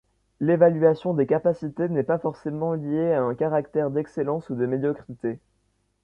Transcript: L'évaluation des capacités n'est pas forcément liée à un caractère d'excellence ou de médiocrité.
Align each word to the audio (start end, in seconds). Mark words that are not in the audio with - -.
L'évaluation 0.39 1.13
des 1.13 1.27
capacités 1.27 1.87
n'est 1.87 2.01
pas 2.01 2.17
forcément 2.17 2.73
liée 2.73 3.13
à 3.13 3.21
un 3.21 3.35
caractère 3.35 3.91
d'excellence 3.91 4.49
ou 4.49 4.55
de 4.55 4.65
médiocrité. 4.65 5.37